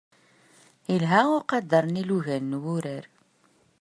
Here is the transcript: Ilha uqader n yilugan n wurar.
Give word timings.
Ilha 0.95 1.19
uqader 1.37 1.85
n 1.89 1.97
yilugan 1.99 2.45
n 2.57 2.59
wurar. 2.63 3.05